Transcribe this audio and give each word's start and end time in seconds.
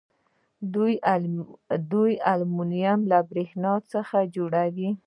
دوی 1.93 2.13
المونیم 2.31 2.99
له 3.11 3.19
بریښنا 3.29 3.73
څخه 3.93 4.17
جوړوي. 4.35 4.89